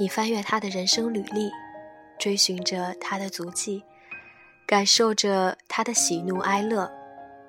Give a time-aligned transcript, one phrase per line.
[0.00, 1.50] 你翻阅他的人生履历，
[2.20, 3.82] 追寻着他的足迹，
[4.64, 6.88] 感受着他的喜怒哀乐，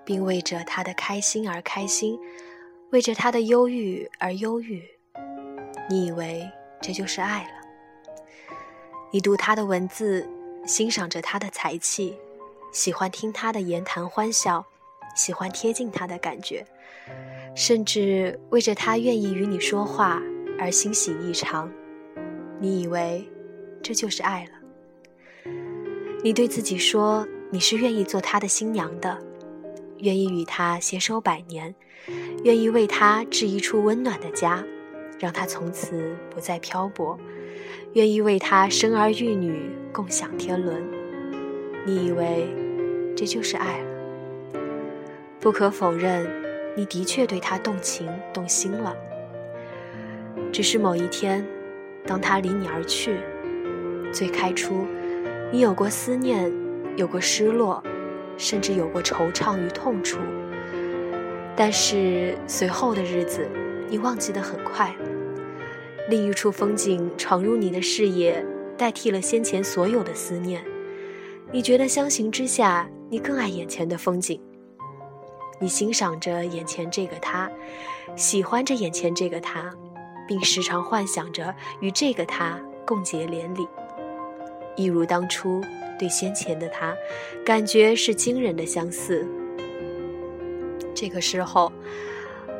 [0.03, 2.19] 并为着他的开心而开心，
[2.91, 4.83] 为着他的忧郁而忧郁。
[5.87, 6.51] 你以为
[6.81, 7.49] 这就是爱了？
[9.11, 10.27] 你读他的文字，
[10.65, 12.17] 欣赏着他的才气，
[12.71, 14.65] 喜欢听他的言谈欢笑，
[15.15, 16.65] 喜欢贴近他的感觉，
[17.55, 20.21] 甚至为着他愿意与你说话
[20.57, 21.71] 而欣喜异常。
[22.59, 23.27] 你以为
[23.81, 24.51] 这就是爱了？
[26.23, 29.17] 你对自己说你是愿意做他的新娘的，
[29.97, 31.73] 愿意与他携手百年，
[32.43, 34.63] 愿意为他置一处温暖的家，
[35.19, 37.19] 让他从此不再漂泊，
[37.93, 40.81] 愿意为他生儿育女，共享天伦。
[41.85, 42.47] 你以为
[43.15, 43.85] 这就是爱了？
[45.39, 46.25] 不可否认，
[46.75, 48.95] 你的确对他动情动心了，
[50.51, 51.45] 只是某一天。
[52.07, 53.17] 当他离你而去，
[54.11, 54.85] 最开初，
[55.51, 56.51] 你有过思念，
[56.95, 57.83] 有过失落，
[58.37, 60.17] 甚至有过惆怅与痛楚。
[61.55, 63.47] 但是随后的日子，
[63.89, 64.95] 你忘记得很快。
[66.09, 68.45] 另一处风景闯入你的视野，
[68.77, 70.63] 代替了先前所有的思念。
[71.51, 74.39] 你觉得相形之下，你更爱眼前的风景。
[75.59, 77.51] 你欣赏着眼前这个他，
[78.15, 79.73] 喜欢着眼前这个他。
[80.27, 83.67] 并时常幻想着与这个他共结连理，
[84.75, 85.59] 一如当初
[85.97, 86.95] 对先前的他，
[87.43, 89.27] 感觉是惊人的相似。
[90.93, 91.71] 这个时候，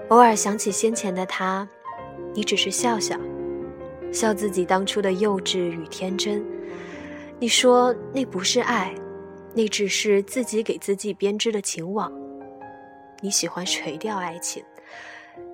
[0.10, 1.68] 偶尔想起先前的他，
[2.34, 3.16] 你只是笑笑，
[4.12, 6.46] 笑自己当初的幼稚与天真。
[7.40, 8.94] 你说那不是爱，
[9.54, 12.12] 那只是自己给自己编织的情网。
[13.22, 14.64] 你喜欢垂钓爱情，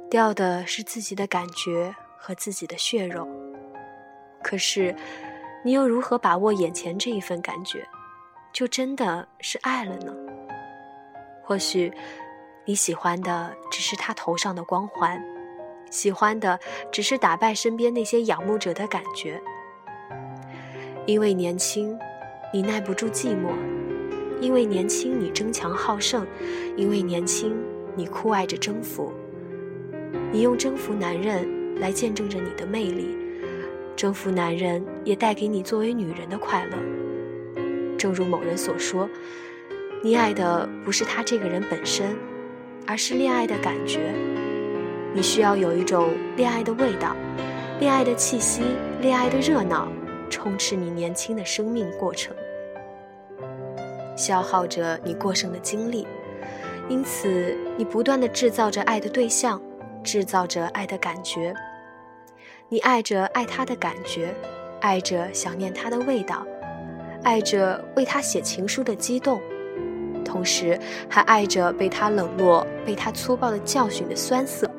[0.09, 1.95] 钓的是自己的感觉。
[2.17, 3.27] 和自己的血肉，
[4.41, 4.95] 可是，
[5.63, 7.87] 你又如何把握眼前这一份感觉，
[8.51, 10.11] 就真的是爱了呢？
[11.43, 11.93] 或许，
[12.65, 15.23] 你喜欢的只是他头上的光环，
[15.89, 16.59] 喜欢的
[16.91, 19.41] 只是打败身边那些仰慕者的感觉。
[21.05, 21.97] 因为年轻，
[22.51, 23.49] 你耐不住寂寞；
[24.41, 26.23] 因为年轻，你争强好胜；
[26.75, 27.55] 因为年轻，
[27.95, 29.13] 你酷爱着征服。
[30.31, 31.53] 你用征服男人。
[31.81, 33.17] 来见证着你的魅力，
[33.97, 36.77] 征服男人也带给你作为女人的快乐。
[37.97, 39.09] 正如某人所说，
[40.01, 42.15] 你爱的不是他这个人本身，
[42.87, 44.13] 而是恋爱的感觉。
[45.13, 47.15] 你需要有一种恋爱的味道，
[47.79, 48.61] 恋爱的气息，
[49.01, 49.87] 恋爱的热闹，
[50.29, 52.35] 充斥你年轻的生命过程，
[54.17, 56.05] 消耗着你过剩的精力。
[56.89, 59.61] 因此，你不断的制造着爱的对象。
[60.03, 61.51] 制造着爱的感觉，
[62.69, 64.31] 你爱着爱他的感觉，
[64.79, 66.45] 爱着想念他的味道，
[67.23, 69.41] 爱着为他写情书的激动，
[70.35, 70.77] 同时
[71.09, 74.69] 还爱着被他冷落、被他粗暴的教训的酸涩，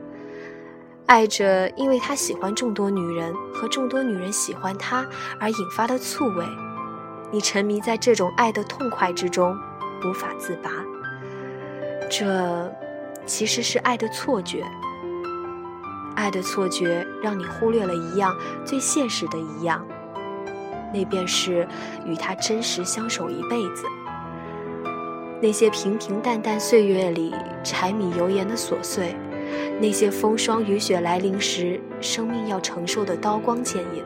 [1.06, 5.06] 爱着因为他喜欢众多女人和众多女人喜欢他
[5.40, 6.44] 而引发的醋味。
[7.32, 9.56] 你沉迷在这种爱的痛快之中，
[10.04, 10.70] 无法自拔。
[12.10, 12.70] 这
[13.24, 14.62] 其实是爱的错觉。
[16.16, 19.86] 爱的错觉让你忽略了一样最现实的一样，
[20.92, 21.66] 那便是
[22.04, 23.86] 与他真实相守一辈子。
[25.40, 29.14] 那些平平淡淡岁月里柴米油盐的琐碎，
[29.80, 34.04] 那些风霜雨雪来临时生命要承受的刀光剑影，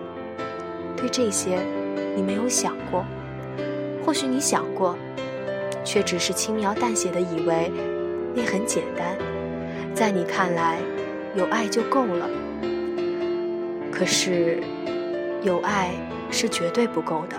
[0.96, 1.58] 对这些
[2.14, 3.04] 你没有想过，
[4.04, 4.96] 或许你想过，
[5.84, 7.70] 却只是轻描淡写的以为
[8.34, 9.16] 那很简单，
[9.94, 10.78] 在你看来。
[11.36, 12.28] 有爱就够了，
[13.92, 14.60] 可是
[15.44, 15.92] 有爱
[16.28, 17.36] 是绝对不够的。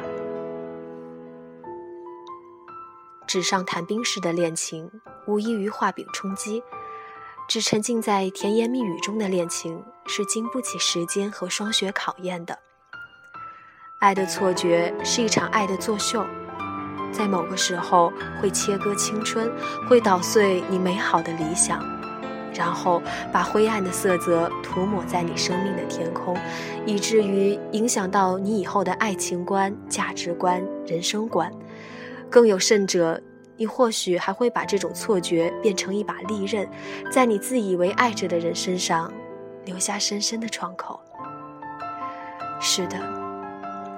[3.32, 4.92] 纸上谈兵式的恋情，
[5.26, 6.62] 无异于画饼充饥；
[7.48, 12.60] 只沉浸在甜言蜜语中的恋情，是经不起时间和霜雪考验的。
[14.00, 16.26] 爱的错觉是一场爱的作秀，
[17.14, 18.12] 在某个时候
[18.42, 19.50] 会切割青春，
[19.88, 21.82] 会捣碎你美好的理想。
[22.54, 23.02] 然后
[23.32, 26.38] 把灰暗的色泽涂抹在你生命的天空，
[26.86, 31.50] 以至于影响到你以后的爱情观、价值观、人生观。
[32.32, 33.22] 更有甚者，
[33.58, 36.68] 你或许还会把这种错觉变成一把利刃，
[37.12, 39.14] 在你自以为爱着的人身上
[39.66, 41.00] 留下深深的创口。
[42.62, 42.98] 是的，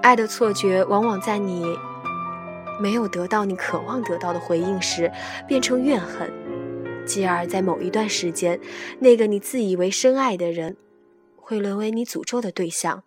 [0.02, 1.78] 爱的错觉往往在你
[2.82, 5.12] 没有得到你渴望得到的回应时，
[5.48, 6.34] 变成怨恨，
[7.06, 8.60] 继而在某一段时间，
[9.00, 10.76] 那个你自以为深爱的人，
[11.36, 13.04] 会沦为你诅咒的对象。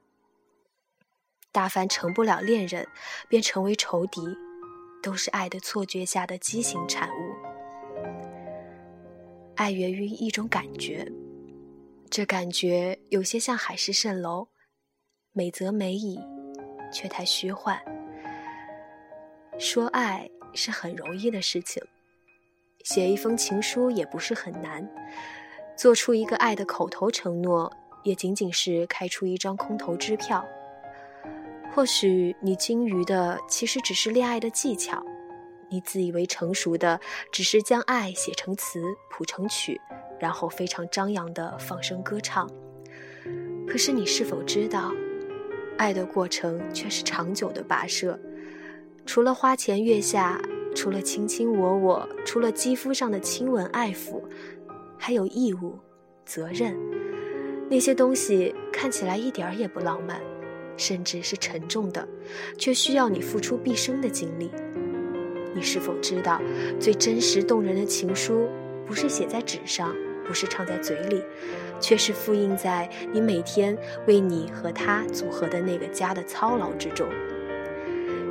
[1.50, 2.87] 大凡成不了恋人，
[3.28, 4.20] 便成为仇敌，
[5.06, 7.32] 都是爱的错觉下的畸形产物。
[9.55, 11.06] 爱源于一种感觉，
[12.11, 14.49] 这感觉有些像海市蜃楼，
[15.31, 16.19] 美则美矣，
[16.93, 17.81] 却太虚幻。
[19.61, 21.81] 说爱是很容易的事情，
[22.82, 24.85] 写一封情书也不是很难，
[25.76, 30.44] 做出一个爱的口头承诺，也仅仅是开出一张空头支票。
[31.76, 35.05] 或许你精于的其实只是恋爱的技巧，
[35.69, 36.99] 你自以为成熟的
[37.31, 39.78] 只是将爱写成词谱成曲，
[40.19, 42.50] 然后非常张扬的放声歌唱。
[43.69, 44.90] 可是你是否知道，
[45.76, 48.19] 爱的过程却是长久的跋涉？
[49.05, 50.40] 除了花前月下，
[50.75, 54.23] 除了卿卿我我，除了肌肤上的亲吻爱抚，
[54.96, 55.78] 还有义务、
[56.25, 56.75] 责任，
[57.69, 60.23] 那些东西看起来一点儿也不浪漫。
[60.76, 62.06] 甚至是沉重的，
[62.58, 64.50] 却需要你付出毕生的精力。
[65.55, 66.40] 你是否知道，
[66.78, 68.46] 最真实动人的情书，
[68.87, 69.94] 不是写在纸上，
[70.26, 71.23] 不是唱在嘴里，
[71.81, 73.76] 却是复印在你每天
[74.06, 77.08] 为你和他组合的那个家的操劳之中。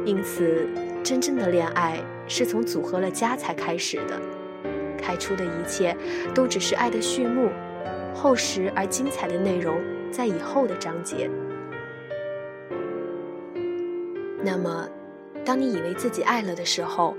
[0.05, 0.67] 因此，
[1.03, 4.21] 真正的恋爱是从组合了家才开始的，
[4.95, 5.97] 开出的一切
[6.35, 7.49] 都只是爱的序幕，
[8.13, 9.81] 厚实而精彩的内容
[10.11, 11.27] 在以后的章节。
[14.45, 14.87] 那么，
[15.43, 17.15] 当你以为自己爱了的时候，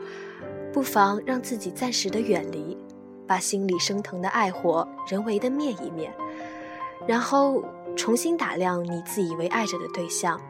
[0.72, 2.78] 不妨让自己暂时的远离，
[3.26, 6.08] 把心里升腾的爱火人为的灭一灭，
[7.04, 7.64] 然后
[7.96, 10.40] 重新打量你自以为爱着的对象，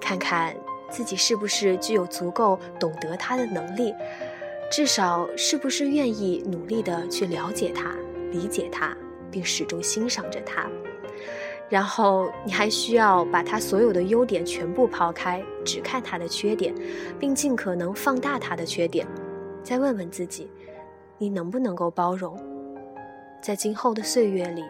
[0.00, 0.56] 看看
[0.88, 3.94] 自己是不是具有足够懂得他的能力，
[4.70, 7.94] 至少是不是愿意努力的去了解他、
[8.30, 8.96] 理解他，
[9.30, 10.66] 并始终欣赏着他。
[11.68, 16.74] 然后你还需要把他所有的优点全部抛开，只看他的缺点，
[17.18, 19.06] 并尽可能放大他的缺点。
[19.62, 20.50] 再问问自己，
[21.18, 22.38] 你能不能够包容？
[23.42, 24.64] 在今后的岁月里，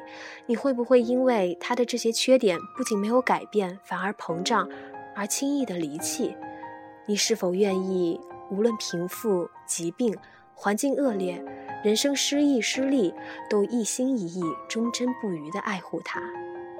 [0.44, 4.68] 你会不会因为他的这些缺点不仅没有改变，反而膨胀，
[5.14, 6.36] 而轻易的离弃？
[7.06, 10.14] 你是否愿意，无论贫富、疾病、
[10.52, 11.42] 环境恶劣、
[11.82, 13.14] 人生失意失利，
[13.48, 16.20] 都一心一意、忠贞不渝地爱护他？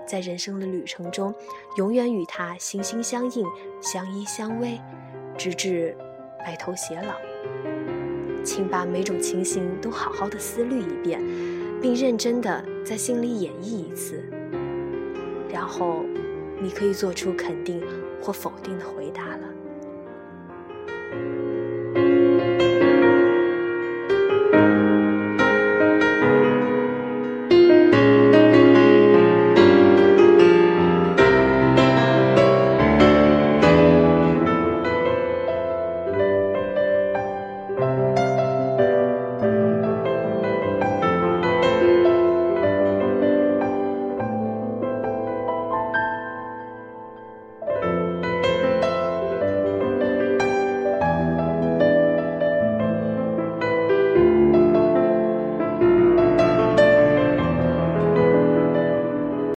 [0.08, 1.34] 在人生的旅程中，
[1.76, 3.46] 永远与他心心相印、
[3.82, 4.80] 相依相偎，
[5.36, 5.94] 直至
[6.38, 7.14] 白头偕老。
[8.42, 11.20] 请把每种情形都好好的思虑一遍，
[11.82, 14.24] 并认真的在心里演绎一次，
[15.52, 16.02] 然后
[16.58, 17.82] 你可以做出肯定
[18.22, 19.47] 或否定的回答了。